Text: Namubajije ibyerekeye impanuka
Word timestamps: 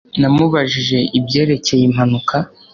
Namubajije 0.19 0.97
ibyerekeye 1.19 1.83
impanuka 1.89 2.37